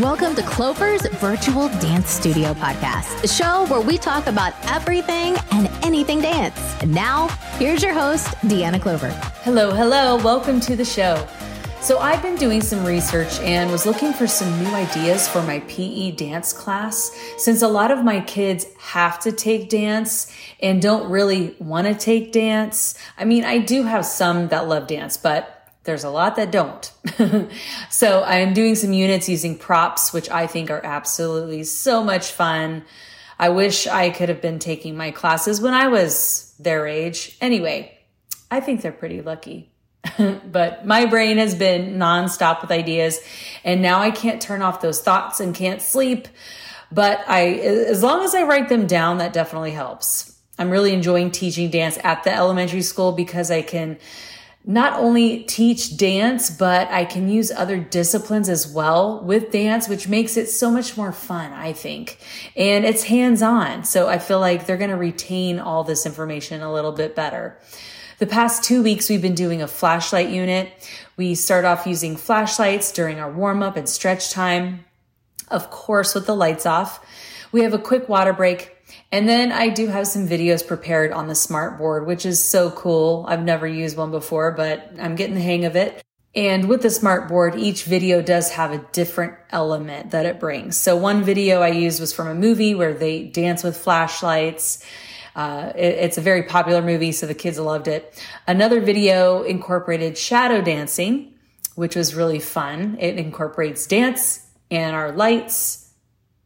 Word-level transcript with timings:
Welcome 0.00 0.34
to 0.34 0.42
Clover's 0.42 1.06
Virtual 1.18 1.68
Dance 1.68 2.10
Studio 2.10 2.52
Podcast, 2.54 3.20
the 3.20 3.28
show 3.28 3.64
where 3.66 3.80
we 3.80 3.96
talk 3.96 4.26
about 4.26 4.52
everything 4.66 5.36
and 5.52 5.70
anything 5.84 6.20
dance. 6.20 6.58
And 6.80 6.92
now, 6.92 7.28
here's 7.58 7.80
your 7.80 7.92
host, 7.92 8.26
Deanna 8.38 8.82
Clover. 8.82 9.10
Hello, 9.44 9.70
hello. 9.70 10.16
Welcome 10.16 10.58
to 10.60 10.74
the 10.74 10.84
show. 10.84 11.24
So, 11.80 12.00
I've 12.00 12.22
been 12.22 12.34
doing 12.34 12.60
some 12.60 12.84
research 12.84 13.38
and 13.38 13.70
was 13.70 13.86
looking 13.86 14.12
for 14.12 14.26
some 14.26 14.64
new 14.64 14.70
ideas 14.70 15.28
for 15.28 15.42
my 15.42 15.60
PE 15.68 16.12
dance 16.12 16.52
class 16.52 17.16
since 17.36 17.62
a 17.62 17.68
lot 17.68 17.92
of 17.92 18.02
my 18.02 18.20
kids 18.22 18.66
have 18.80 19.20
to 19.20 19.30
take 19.30 19.68
dance 19.68 20.32
and 20.58 20.82
don't 20.82 21.08
really 21.08 21.54
want 21.60 21.86
to 21.86 21.94
take 21.94 22.32
dance. 22.32 22.98
I 23.16 23.26
mean, 23.26 23.44
I 23.44 23.58
do 23.58 23.84
have 23.84 24.04
some 24.04 24.48
that 24.48 24.66
love 24.66 24.88
dance, 24.88 25.16
but 25.16 25.53
there's 25.84 26.04
a 26.04 26.10
lot 26.10 26.36
that 26.36 26.50
don't. 26.50 26.90
so 27.90 28.24
I'm 28.24 28.54
doing 28.54 28.74
some 28.74 28.92
units 28.92 29.28
using 29.28 29.56
props, 29.56 30.12
which 30.12 30.30
I 30.30 30.46
think 30.46 30.70
are 30.70 30.84
absolutely 30.84 31.64
so 31.64 32.02
much 32.02 32.30
fun. 32.30 32.84
I 33.38 33.50
wish 33.50 33.86
I 33.86 34.10
could 34.10 34.28
have 34.28 34.40
been 34.40 34.58
taking 34.58 34.96
my 34.96 35.10
classes 35.10 35.60
when 35.60 35.74
I 35.74 35.88
was 35.88 36.54
their 36.58 36.86
age. 36.86 37.36
Anyway, 37.40 37.96
I 38.50 38.60
think 38.60 38.80
they're 38.80 38.92
pretty 38.92 39.20
lucky. 39.20 39.70
but 40.50 40.86
my 40.86 41.06
brain 41.06 41.38
has 41.38 41.54
been 41.54 41.98
nonstop 41.98 42.60
with 42.62 42.70
ideas 42.70 43.20
and 43.64 43.80
now 43.80 44.00
I 44.00 44.10
can't 44.10 44.40
turn 44.40 44.62
off 44.62 44.80
those 44.80 45.00
thoughts 45.00 45.40
and 45.40 45.54
can't 45.54 45.80
sleep. 45.80 46.28
But 46.92 47.24
I, 47.26 47.48
as 47.48 48.02
long 48.02 48.22
as 48.22 48.34
I 48.34 48.42
write 48.42 48.68
them 48.68 48.86
down, 48.86 49.18
that 49.18 49.32
definitely 49.32 49.72
helps. 49.72 50.38
I'm 50.58 50.70
really 50.70 50.92
enjoying 50.92 51.30
teaching 51.30 51.70
dance 51.70 51.98
at 52.04 52.22
the 52.22 52.32
elementary 52.32 52.82
school 52.82 53.12
because 53.12 53.50
I 53.50 53.62
can 53.62 53.98
not 54.66 54.98
only 54.98 55.42
teach 55.42 55.98
dance, 55.98 56.48
but 56.48 56.88
I 56.90 57.04
can 57.04 57.28
use 57.28 57.50
other 57.50 57.78
disciplines 57.78 58.48
as 58.48 58.66
well 58.66 59.22
with 59.22 59.52
dance, 59.52 59.88
which 59.88 60.08
makes 60.08 60.38
it 60.38 60.46
so 60.48 60.70
much 60.70 60.96
more 60.96 61.12
fun, 61.12 61.52
I 61.52 61.74
think. 61.74 62.18
And 62.56 62.86
it's 62.86 63.04
hands 63.04 63.42
on. 63.42 63.84
So 63.84 64.08
I 64.08 64.18
feel 64.18 64.40
like 64.40 64.66
they're 64.66 64.78
going 64.78 64.90
to 64.90 64.96
retain 64.96 65.58
all 65.58 65.84
this 65.84 66.06
information 66.06 66.62
a 66.62 66.72
little 66.72 66.92
bit 66.92 67.14
better. 67.14 67.58
The 68.20 68.26
past 68.26 68.64
two 68.64 68.82
weeks, 68.82 69.10
we've 69.10 69.20
been 69.20 69.34
doing 69.34 69.60
a 69.60 69.68
flashlight 69.68 70.30
unit. 70.30 70.72
We 71.18 71.34
start 71.34 71.66
off 71.66 71.86
using 71.86 72.16
flashlights 72.16 72.90
during 72.92 73.20
our 73.20 73.30
warm 73.30 73.62
up 73.62 73.76
and 73.76 73.86
stretch 73.86 74.30
time. 74.30 74.86
Of 75.48 75.70
course, 75.70 76.14
with 76.14 76.24
the 76.24 76.34
lights 76.34 76.64
off. 76.64 77.04
We 77.52 77.62
have 77.62 77.74
a 77.74 77.78
quick 77.78 78.08
water 78.08 78.32
break 78.32 78.73
and 79.14 79.28
then 79.28 79.52
I 79.52 79.68
do 79.68 79.86
have 79.86 80.08
some 80.08 80.26
videos 80.26 80.66
prepared 80.66 81.12
on 81.12 81.28
the 81.28 81.36
smart 81.36 81.78
board, 81.78 82.04
which 82.04 82.26
is 82.26 82.42
so 82.42 82.72
cool. 82.72 83.24
I've 83.28 83.44
never 83.44 83.64
used 83.64 83.96
one 83.96 84.10
before, 84.10 84.50
but 84.50 84.90
I'm 84.98 85.14
getting 85.14 85.36
the 85.36 85.40
hang 85.40 85.66
of 85.66 85.76
it. 85.76 86.02
And 86.34 86.68
with 86.68 86.82
the 86.82 86.90
smart 86.90 87.28
board, 87.28 87.54
each 87.54 87.84
video 87.84 88.22
does 88.22 88.50
have 88.50 88.72
a 88.72 88.78
different 88.90 89.34
element 89.50 90.10
that 90.10 90.26
it 90.26 90.40
brings. 90.40 90.76
So 90.76 90.96
one 90.96 91.22
video 91.22 91.60
I 91.60 91.68
used 91.68 92.00
was 92.00 92.12
from 92.12 92.26
a 92.26 92.34
movie 92.34 92.74
where 92.74 92.92
they 92.92 93.22
dance 93.22 93.62
with 93.62 93.76
flashlights. 93.76 94.84
Uh, 95.36 95.70
it, 95.76 95.94
it's 95.94 96.18
a 96.18 96.20
very 96.20 96.42
popular 96.42 96.82
movie, 96.82 97.12
so 97.12 97.28
the 97.28 97.34
kids 97.34 97.56
loved 97.56 97.86
it. 97.86 98.20
Another 98.48 98.80
video 98.80 99.44
incorporated 99.44 100.18
shadow 100.18 100.60
dancing, 100.60 101.34
which 101.76 101.94
was 101.94 102.16
really 102.16 102.40
fun. 102.40 102.96
It 102.98 103.16
incorporates 103.16 103.86
dance 103.86 104.44
and 104.72 104.96
our 104.96 105.12
lights 105.12 105.83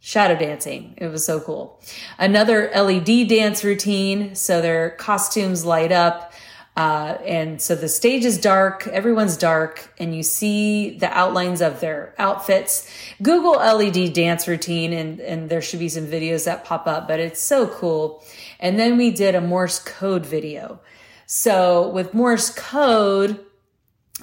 shadow 0.00 0.36
dancing. 0.36 0.94
It 0.96 1.08
was 1.08 1.24
so 1.24 1.40
cool. 1.40 1.80
Another 2.18 2.70
LED 2.74 3.28
dance 3.28 3.62
routine. 3.62 4.34
So 4.34 4.60
their 4.60 4.90
costumes 4.90 5.64
light 5.64 5.92
up. 5.92 6.32
Uh, 6.76 7.18
and 7.26 7.60
so 7.60 7.74
the 7.74 7.88
stage 7.88 8.24
is 8.24 8.38
dark, 8.38 8.86
everyone's 8.86 9.36
dark, 9.36 9.92
and 9.98 10.14
you 10.14 10.22
see 10.22 10.96
the 10.96 11.10
outlines 11.10 11.60
of 11.60 11.80
their 11.80 12.14
outfits. 12.16 12.88
Google 13.20 13.52
LED 13.52 14.14
dance 14.14 14.48
routine, 14.48 14.92
and, 14.92 15.20
and 15.20 15.50
there 15.50 15.60
should 15.60 15.80
be 15.80 15.88
some 15.88 16.06
videos 16.06 16.44
that 16.46 16.64
pop 16.64 16.86
up, 16.86 17.06
but 17.06 17.20
it's 17.20 17.42
so 17.42 17.66
cool. 17.66 18.24
And 18.60 18.78
then 18.78 18.96
we 18.96 19.10
did 19.10 19.34
a 19.34 19.40
Morse 19.40 19.78
code 19.80 20.24
video. 20.24 20.80
So 21.26 21.88
with 21.90 22.14
Morse 22.14 22.50
code, 22.50 23.44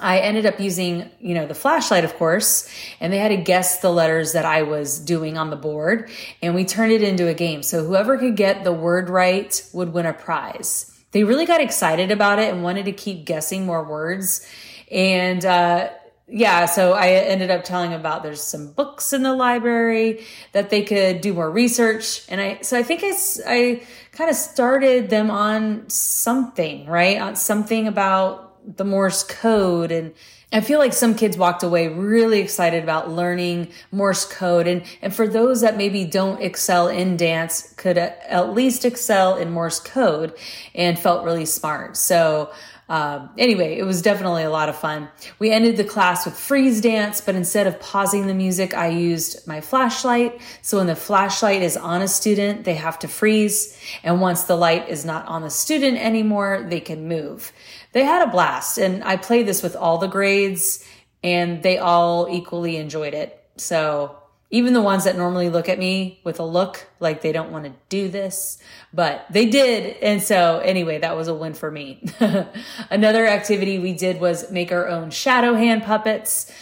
I 0.00 0.20
ended 0.20 0.46
up 0.46 0.60
using, 0.60 1.10
you 1.20 1.34
know, 1.34 1.46
the 1.46 1.54
flashlight, 1.54 2.04
of 2.04 2.14
course, 2.16 2.68
and 3.00 3.12
they 3.12 3.18
had 3.18 3.28
to 3.28 3.36
guess 3.36 3.80
the 3.80 3.90
letters 3.90 4.32
that 4.32 4.44
I 4.44 4.62
was 4.62 4.98
doing 4.98 5.36
on 5.36 5.50
the 5.50 5.56
board, 5.56 6.10
and 6.42 6.54
we 6.54 6.64
turned 6.64 6.92
it 6.92 7.02
into 7.02 7.28
a 7.28 7.34
game. 7.34 7.62
So 7.62 7.84
whoever 7.84 8.16
could 8.18 8.36
get 8.36 8.64
the 8.64 8.72
word 8.72 9.08
right 9.08 9.68
would 9.72 9.92
win 9.92 10.06
a 10.06 10.12
prize. 10.12 10.94
They 11.12 11.24
really 11.24 11.46
got 11.46 11.60
excited 11.60 12.10
about 12.10 12.38
it 12.38 12.52
and 12.52 12.62
wanted 12.62 12.84
to 12.84 12.92
keep 12.92 13.24
guessing 13.24 13.66
more 13.66 13.82
words. 13.82 14.46
And, 14.90 15.44
uh, 15.44 15.90
yeah, 16.30 16.66
so 16.66 16.92
I 16.92 17.08
ended 17.08 17.50
up 17.50 17.64
telling 17.64 17.94
about 17.94 18.22
there's 18.22 18.42
some 18.42 18.72
books 18.72 19.14
in 19.14 19.22
the 19.22 19.32
library 19.32 20.26
that 20.52 20.68
they 20.68 20.82
could 20.82 21.22
do 21.22 21.32
more 21.32 21.50
research. 21.50 22.22
And 22.28 22.38
I, 22.38 22.60
so 22.60 22.78
I 22.78 22.82
think 22.82 23.02
I, 23.02 23.12
I 23.46 23.82
kind 24.12 24.28
of 24.28 24.36
started 24.36 25.08
them 25.08 25.30
on 25.30 25.88
something, 25.88 26.86
right? 26.86 27.18
On 27.18 27.34
something 27.34 27.88
about 27.88 28.47
the 28.76 28.84
Morse 28.84 29.22
code 29.22 29.90
and 29.90 30.12
I 30.50 30.62
feel 30.62 30.78
like 30.78 30.94
some 30.94 31.14
kids 31.14 31.36
walked 31.36 31.62
away 31.62 31.88
really 31.88 32.40
excited 32.40 32.82
about 32.82 33.10
learning 33.10 33.68
Morse 33.92 34.24
code. 34.24 34.66
And, 34.66 34.82
and 35.02 35.14
for 35.14 35.28
those 35.28 35.60
that 35.60 35.76
maybe 35.76 36.06
don't 36.06 36.40
excel 36.40 36.88
in 36.88 37.18
dance, 37.18 37.74
could 37.76 37.98
at 37.98 38.54
least 38.54 38.86
excel 38.86 39.36
in 39.36 39.50
Morse 39.50 39.78
code 39.78 40.34
and 40.74 40.98
felt 40.98 41.26
really 41.26 41.44
smart. 41.44 41.98
So, 41.98 42.50
um, 42.88 43.28
anyway, 43.36 43.78
it 43.78 43.82
was 43.82 44.00
definitely 44.00 44.44
a 44.44 44.50
lot 44.50 44.70
of 44.70 44.76
fun. 44.78 45.10
We 45.38 45.50
ended 45.50 45.76
the 45.76 45.84
class 45.84 46.24
with 46.24 46.34
freeze 46.34 46.80
dance, 46.80 47.20
but 47.20 47.34
instead 47.34 47.66
of 47.66 47.78
pausing 47.78 48.26
the 48.26 48.32
music, 48.32 48.72
I 48.72 48.88
used 48.88 49.46
my 49.46 49.60
flashlight. 49.60 50.40
So 50.62 50.78
when 50.78 50.86
the 50.86 50.96
flashlight 50.96 51.60
is 51.60 51.76
on 51.76 52.00
a 52.00 52.08
student, 52.08 52.64
they 52.64 52.74
have 52.74 52.98
to 53.00 53.08
freeze. 53.08 53.78
And 54.02 54.22
once 54.22 54.44
the 54.44 54.56
light 54.56 54.88
is 54.88 55.04
not 55.04 55.26
on 55.26 55.42
the 55.42 55.50
student 55.50 55.98
anymore, 55.98 56.64
they 56.66 56.80
can 56.80 57.06
move 57.06 57.52
they 57.98 58.04
had 58.04 58.22
a 58.22 58.30
blast. 58.30 58.78
And 58.78 59.02
I 59.02 59.16
played 59.16 59.46
this 59.46 59.60
with 59.60 59.74
all 59.74 59.98
the 59.98 60.06
grades 60.06 60.84
and 61.24 61.64
they 61.64 61.78
all 61.78 62.28
equally 62.30 62.76
enjoyed 62.76 63.12
it. 63.12 63.44
So 63.56 64.16
even 64.50 64.72
the 64.72 64.80
ones 64.80 65.02
that 65.04 65.16
normally 65.16 65.48
look 65.48 65.68
at 65.68 65.80
me 65.80 66.20
with 66.22 66.38
a 66.38 66.44
look 66.44 66.86
like 67.00 67.22
they 67.22 67.32
don't 67.32 67.50
want 67.50 67.64
to 67.64 67.72
do 67.88 68.08
this, 68.08 68.58
but 68.94 69.26
they 69.30 69.46
did. 69.46 69.96
And 70.00 70.22
so 70.22 70.60
anyway, 70.60 70.98
that 70.98 71.16
was 71.16 71.26
a 71.26 71.34
win 71.34 71.54
for 71.54 71.72
me. 71.72 72.04
Another 72.90 73.26
activity 73.26 73.80
we 73.80 73.94
did 73.94 74.20
was 74.20 74.48
make 74.50 74.70
our 74.70 74.86
own 74.86 75.10
shadow 75.10 75.54
hand 75.54 75.82
puppets. 75.82 76.52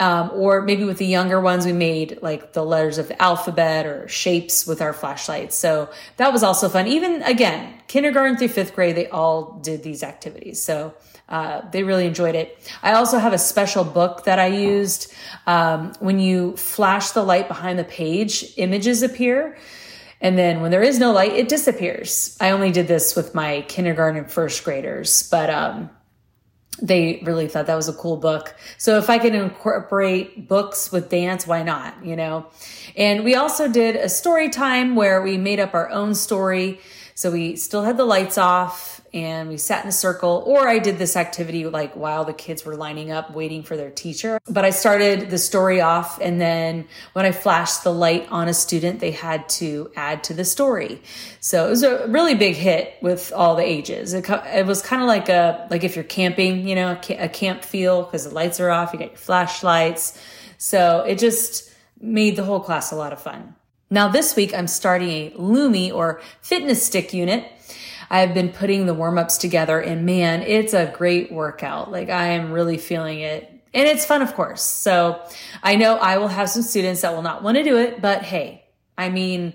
Um, 0.00 0.32
or 0.34 0.62
maybe 0.62 0.84
with 0.84 0.98
the 0.98 1.06
younger 1.06 1.40
ones, 1.40 1.64
we 1.64 1.72
made 1.72 2.18
like 2.20 2.52
the 2.52 2.64
letters 2.64 2.98
of 2.98 3.08
the 3.08 3.22
alphabet 3.22 3.86
or 3.86 4.08
shapes 4.08 4.66
with 4.66 4.82
our 4.82 4.92
flashlights. 4.92 5.56
So 5.56 5.88
that 6.16 6.32
was 6.32 6.42
also 6.42 6.68
fun. 6.68 6.88
Even 6.88 7.22
again, 7.22 7.72
kindergarten 7.86 8.36
through 8.36 8.48
fifth 8.48 8.74
grade, 8.74 8.96
they 8.96 9.08
all 9.08 9.60
did 9.62 9.84
these 9.84 10.02
activities. 10.02 10.60
So 10.62 10.94
uh, 11.28 11.62
they 11.70 11.84
really 11.84 12.06
enjoyed 12.06 12.34
it. 12.34 12.58
I 12.82 12.94
also 12.94 13.18
have 13.18 13.32
a 13.32 13.38
special 13.38 13.84
book 13.84 14.24
that 14.24 14.38
I 14.38 14.48
used. 14.48 15.12
Um, 15.46 15.92
when 16.00 16.18
you 16.18 16.56
flash 16.56 17.10
the 17.10 17.22
light 17.22 17.48
behind 17.48 17.78
the 17.78 17.84
page, 17.84 18.52
images 18.56 19.02
appear. 19.02 19.56
And 20.20 20.36
then 20.38 20.60
when 20.60 20.70
there 20.70 20.82
is 20.82 20.98
no 20.98 21.12
light, 21.12 21.32
it 21.32 21.48
disappears. 21.48 22.36
I 22.40 22.50
only 22.50 22.72
did 22.72 22.88
this 22.88 23.14
with 23.14 23.34
my 23.34 23.62
kindergarten 23.68 24.18
and 24.18 24.30
first 24.30 24.64
graders, 24.64 25.28
but 25.30 25.50
um, 25.50 25.90
they 26.82 27.20
really 27.24 27.46
thought 27.48 27.66
that 27.66 27.74
was 27.74 27.88
a 27.88 27.92
cool 27.92 28.16
book. 28.16 28.54
So 28.78 28.98
if 28.98 29.08
I 29.08 29.18
can 29.18 29.34
incorporate 29.34 30.48
books 30.48 30.90
with 30.90 31.08
dance, 31.08 31.46
why 31.46 31.62
not? 31.62 32.04
You 32.04 32.16
know? 32.16 32.46
And 32.96 33.24
we 33.24 33.34
also 33.34 33.68
did 33.68 33.96
a 33.96 34.08
story 34.08 34.50
time 34.50 34.94
where 34.94 35.22
we 35.22 35.38
made 35.38 35.60
up 35.60 35.74
our 35.74 35.88
own 35.90 36.14
story. 36.14 36.80
So 37.16 37.30
we 37.30 37.54
still 37.54 37.84
had 37.84 37.96
the 37.96 38.04
lights 38.04 38.38
off 38.38 39.00
and 39.14 39.48
we 39.48 39.56
sat 39.56 39.84
in 39.84 39.88
a 39.88 39.92
circle 39.92 40.42
or 40.44 40.66
I 40.66 40.80
did 40.80 40.98
this 40.98 41.14
activity 41.14 41.64
like 41.64 41.94
while 41.94 42.24
the 42.24 42.32
kids 42.32 42.64
were 42.64 42.74
lining 42.74 43.12
up 43.12 43.32
waiting 43.32 43.62
for 43.62 43.76
their 43.76 43.90
teacher. 43.90 44.40
But 44.48 44.64
I 44.64 44.70
started 44.70 45.30
the 45.30 45.38
story 45.38 45.80
off 45.80 46.20
and 46.20 46.40
then 46.40 46.88
when 47.12 47.24
I 47.24 47.30
flashed 47.30 47.84
the 47.84 47.92
light 47.92 48.26
on 48.32 48.48
a 48.48 48.54
student, 48.54 48.98
they 48.98 49.12
had 49.12 49.48
to 49.50 49.92
add 49.94 50.24
to 50.24 50.34
the 50.34 50.44
story. 50.44 51.00
So 51.38 51.68
it 51.68 51.70
was 51.70 51.84
a 51.84 52.08
really 52.08 52.34
big 52.34 52.56
hit 52.56 52.96
with 53.00 53.32
all 53.32 53.54
the 53.54 53.62
ages. 53.62 54.12
It, 54.12 54.28
it 54.28 54.66
was 54.66 54.82
kind 54.82 55.00
of 55.00 55.06
like 55.06 55.28
a, 55.28 55.68
like 55.70 55.84
if 55.84 55.94
you're 55.94 56.04
camping, 56.04 56.66
you 56.66 56.74
know, 56.74 56.98
a 57.10 57.28
camp 57.28 57.64
feel 57.64 58.02
because 58.02 58.24
the 58.24 58.34
lights 58.34 58.58
are 58.58 58.70
off, 58.70 58.92
you 58.92 58.98
got 58.98 59.10
your 59.10 59.18
flashlights. 59.18 60.20
So 60.58 61.04
it 61.06 61.20
just 61.20 61.70
made 62.00 62.34
the 62.34 62.42
whole 62.42 62.60
class 62.60 62.90
a 62.90 62.96
lot 62.96 63.12
of 63.12 63.20
fun. 63.22 63.54
Now 63.94 64.08
this 64.08 64.36
week 64.36 64.52
I'm 64.52 64.66
starting 64.66 65.08
a 65.08 65.30
Lummi 65.30 65.92
or 65.92 66.20
fitness 66.42 66.84
stick 66.84 67.14
unit 67.14 67.50
I've 68.10 68.34
been 68.34 68.50
putting 68.50 68.86
the 68.86 68.94
warm 68.94 69.18
ups 69.18 69.38
together 69.38 69.80
and 69.80 70.06
man, 70.06 70.42
it's 70.42 70.72
a 70.72 70.86
great 70.86 71.32
workout. 71.32 71.90
Like 71.90 72.10
I 72.10 72.28
am 72.28 72.52
really 72.52 72.78
feeling 72.78 73.20
it. 73.20 73.50
And 73.72 73.88
it's 73.88 74.04
fun, 74.04 74.22
of 74.22 74.34
course. 74.34 74.62
So 74.62 75.20
I 75.62 75.74
know 75.74 75.96
I 75.96 76.18
will 76.18 76.28
have 76.28 76.48
some 76.48 76.62
students 76.62 77.00
that 77.00 77.12
will 77.12 77.22
not 77.22 77.42
want 77.42 77.56
to 77.56 77.64
do 77.64 77.76
it, 77.76 78.00
but 78.00 78.22
hey, 78.22 78.64
I 78.96 79.08
mean, 79.08 79.54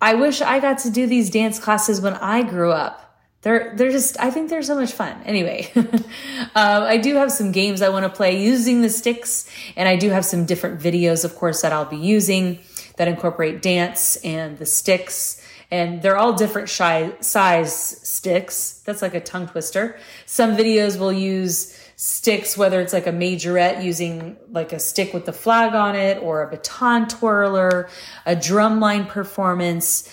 I 0.00 0.14
wish 0.14 0.40
I 0.40 0.58
got 0.58 0.78
to 0.80 0.90
do 0.90 1.06
these 1.06 1.28
dance 1.28 1.58
classes 1.58 2.00
when 2.00 2.14
I 2.14 2.42
grew 2.44 2.72
up. 2.72 2.98
they're 3.42 3.74
they're 3.76 3.90
just 3.90 4.18
I 4.18 4.30
think 4.30 4.48
they're 4.48 4.62
so 4.62 4.74
much 4.74 4.92
fun. 4.92 5.20
Anyway, 5.26 5.70
uh, 5.76 6.86
I 6.88 6.96
do 6.96 7.16
have 7.16 7.30
some 7.30 7.52
games 7.52 7.82
I 7.82 7.90
want 7.90 8.04
to 8.04 8.08
play 8.08 8.42
using 8.42 8.80
the 8.80 8.88
sticks, 8.88 9.50
and 9.76 9.86
I 9.86 9.96
do 9.96 10.08
have 10.08 10.24
some 10.24 10.46
different 10.46 10.80
videos, 10.80 11.24
of 11.24 11.34
course, 11.36 11.60
that 11.60 11.72
I'll 11.72 11.84
be 11.84 11.98
using 11.98 12.58
that 12.96 13.08
incorporate 13.08 13.62
dance 13.62 14.16
and 14.16 14.58
the 14.58 14.66
sticks. 14.66 15.40
And 15.70 16.02
they're 16.02 16.18
all 16.18 16.34
different 16.34 16.68
shy, 16.68 17.12
size 17.20 17.74
sticks. 17.74 18.82
That's 18.84 19.00
like 19.00 19.14
a 19.14 19.20
tongue 19.20 19.48
twister. 19.48 19.98
Some 20.26 20.56
videos 20.56 20.98
will 20.98 21.12
use 21.12 21.78
sticks, 21.96 22.58
whether 22.58 22.80
it's 22.80 22.92
like 22.92 23.06
a 23.06 23.12
majorette 23.12 23.82
using 23.82 24.36
like 24.50 24.72
a 24.72 24.78
stick 24.78 25.14
with 25.14 25.24
the 25.24 25.32
flag 25.32 25.74
on 25.74 25.96
it, 25.96 26.22
or 26.22 26.42
a 26.42 26.50
baton 26.50 27.08
twirler, 27.08 27.88
a 28.26 28.36
drumline 28.36 29.08
performance 29.08 30.12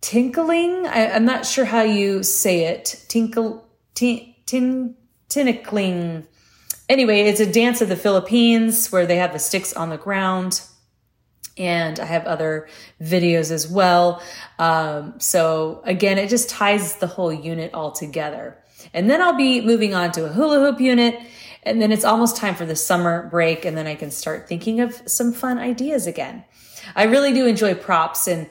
tinkling. 0.00 0.86
I, 0.86 1.16
am 1.16 1.24
not 1.24 1.46
sure 1.46 1.64
how 1.64 1.82
you 1.82 2.22
say 2.22 2.66
it. 2.66 3.04
Tinkle, 3.08 3.66
tin, 3.94 4.34
tin, 4.46 4.96
tinkling. 5.28 6.26
Anyway, 6.88 7.22
it's 7.22 7.40
a 7.40 7.50
dance 7.50 7.80
of 7.80 7.88
the 7.88 7.96
Philippines 7.96 8.92
where 8.92 9.06
they 9.06 9.16
have 9.16 9.32
the 9.32 9.38
sticks 9.38 9.72
on 9.72 9.88
the 9.88 9.96
ground. 9.96 10.60
And 11.58 12.00
I 12.00 12.06
have 12.06 12.24
other 12.26 12.68
videos 13.00 13.50
as 13.50 13.68
well. 13.68 14.22
Um, 14.58 15.14
so 15.18 15.82
again, 15.84 16.18
it 16.18 16.28
just 16.30 16.48
ties 16.48 16.96
the 16.96 17.06
whole 17.06 17.32
unit 17.32 17.74
all 17.74 17.92
together. 17.92 18.56
And 18.94 19.08
then 19.08 19.20
I'll 19.20 19.36
be 19.36 19.60
moving 19.60 19.94
on 19.94 20.12
to 20.12 20.24
a 20.24 20.28
hula 20.28 20.60
hoop 20.60 20.80
unit. 20.80 21.20
And 21.62 21.80
then 21.80 21.92
it's 21.92 22.04
almost 22.04 22.36
time 22.36 22.54
for 22.54 22.66
the 22.66 22.74
summer 22.74 23.28
break. 23.30 23.64
And 23.64 23.76
then 23.76 23.86
I 23.86 23.94
can 23.94 24.10
start 24.10 24.48
thinking 24.48 24.80
of 24.80 25.00
some 25.06 25.32
fun 25.32 25.58
ideas 25.58 26.06
again. 26.06 26.44
I 26.96 27.04
really 27.04 27.32
do 27.32 27.46
enjoy 27.46 27.74
props 27.74 28.26
and 28.26 28.48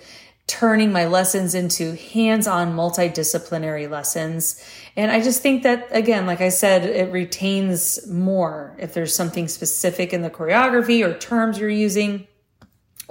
turning 0.48 0.92
my 0.92 1.06
lessons 1.06 1.56
into 1.56 1.96
hands-on 1.96 2.74
multidisciplinary 2.74 3.90
lessons. 3.90 4.62
And 4.98 5.10
I 5.10 5.22
just 5.22 5.42
think 5.42 5.64
that 5.64 5.88
again, 5.92 6.26
like 6.26 6.42
I 6.42 6.50
said, 6.50 6.84
it 6.84 7.12
retains 7.12 8.06
more 8.08 8.76
if 8.78 8.94
there's 8.94 9.16
something 9.16 9.48
specific 9.48 10.12
in 10.14 10.22
the 10.22 10.30
choreography 10.30 11.06
or 11.06 11.18
terms 11.18 11.58
you're 11.58 11.70
using 11.70 12.28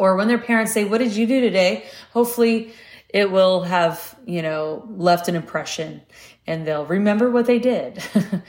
or 0.00 0.16
when 0.16 0.28
their 0.28 0.38
parents 0.38 0.72
say, 0.72 0.84
"What 0.84 0.98
did 0.98 1.14
you 1.14 1.26
do 1.26 1.40
today?" 1.40 1.84
Hopefully 2.12 2.72
it 3.10 3.30
will 3.30 3.62
have, 3.62 4.16
you 4.24 4.42
know, 4.42 4.88
left 4.96 5.28
an 5.28 5.34
impression 5.34 6.00
and 6.46 6.66
they'll 6.66 6.86
remember 6.86 7.30
what 7.30 7.46
they 7.46 7.58
did. 7.58 8.02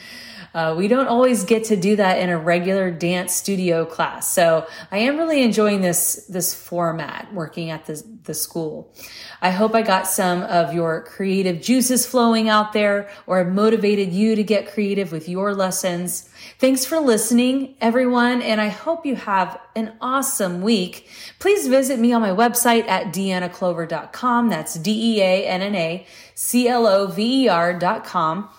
Uh, 0.53 0.75
we 0.77 0.87
don't 0.87 1.07
always 1.07 1.43
get 1.43 1.63
to 1.65 1.75
do 1.75 1.95
that 1.95 2.19
in 2.19 2.29
a 2.29 2.37
regular 2.37 2.91
dance 2.91 3.33
studio 3.33 3.85
class. 3.85 4.31
So 4.31 4.67
I 4.91 4.97
am 4.97 5.17
really 5.17 5.43
enjoying 5.43 5.81
this, 5.81 6.25
this 6.27 6.53
format 6.53 7.33
working 7.33 7.69
at 7.69 7.85
the, 7.85 8.03
the 8.23 8.33
school. 8.33 8.93
I 9.41 9.51
hope 9.51 9.73
I 9.73 9.81
got 9.81 10.07
some 10.07 10.43
of 10.43 10.73
your 10.73 11.03
creative 11.03 11.61
juices 11.61 12.05
flowing 12.05 12.49
out 12.49 12.73
there 12.73 13.09
or 13.27 13.43
motivated 13.45 14.11
you 14.13 14.35
to 14.35 14.43
get 14.43 14.71
creative 14.71 15.11
with 15.11 15.29
your 15.29 15.55
lessons. 15.55 16.29
Thanks 16.59 16.85
for 16.85 16.99
listening, 16.99 17.75
everyone, 17.81 18.41
and 18.41 18.59
I 18.59 18.67
hope 18.67 19.05
you 19.05 19.15
have 19.15 19.59
an 19.75 19.93
awesome 20.01 20.61
week. 20.61 21.07
Please 21.39 21.67
visit 21.67 21.99
me 21.99 22.13
on 22.13 22.21
my 22.21 22.29
website 22.29 22.87
at 22.87 23.13
deannaclover.com. 23.13 24.49
That's 24.49 24.75
D-E-A-N-N-A 24.75 26.05
C-L-O-V-E-R 26.41 27.77
dot 27.77 28.03
com 28.03 28.49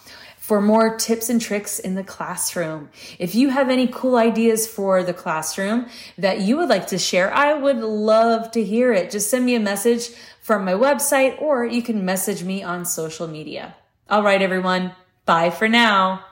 for 0.53 0.61
more 0.61 0.99
tips 0.99 1.31
and 1.31 1.41
tricks 1.41 1.79
in 1.79 1.95
the 1.95 2.05
classroom. 2.05 2.91
If 3.19 3.35
you 3.35 3.49
have 3.49 3.71
any 3.71 3.87
cool 3.87 4.17
ideas 4.17 4.67
for 4.67 5.03
the 5.03 5.15
classroom 5.15 5.87
that 6.19 6.43
you 6.43 6.59
would 6.59 6.69
like 6.69 6.89
to 6.89 6.99
share, 6.99 7.33
I 7.33 7.55
would 7.55 7.79
love 7.79 8.51
to 8.51 8.63
hear 8.63 8.93
it. 8.93 9.11
Just 9.11 9.31
send 9.31 9.47
me 9.47 9.55
a 9.55 9.61
message 9.61 10.11
from 10.43 10.67
my 10.67 10.75
website 10.75 11.41
or 11.41 11.65
you 11.65 11.81
can 11.81 12.05
message 12.05 12.45
me 12.45 12.63
on 12.63 12.85
social 12.85 13.27
media. 13.27 13.75
All 14.11 14.23
right, 14.23 14.43
everyone. 14.43 14.93
Bye 15.25 15.49
for 15.49 15.69
now. 15.69 16.23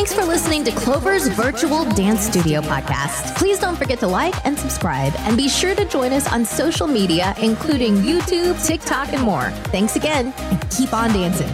Thanks 0.00 0.14
for 0.14 0.24
listening 0.24 0.64
to 0.64 0.70
Clover's 0.70 1.28
virtual 1.28 1.84
dance 1.84 2.22
studio 2.22 2.62
podcast. 2.62 3.36
Please 3.36 3.58
don't 3.58 3.76
forget 3.76 3.98
to 3.98 4.06
like 4.06 4.34
and 4.46 4.58
subscribe, 4.58 5.12
and 5.18 5.36
be 5.36 5.46
sure 5.46 5.74
to 5.74 5.84
join 5.84 6.14
us 6.14 6.26
on 6.32 6.42
social 6.42 6.86
media, 6.86 7.34
including 7.36 7.96
YouTube, 7.96 8.66
TikTok, 8.66 9.12
and 9.12 9.22
more. 9.22 9.50
Thanks 9.64 9.96
again, 9.96 10.32
and 10.38 10.70
keep 10.70 10.94
on 10.94 11.12
dancing. 11.12 11.50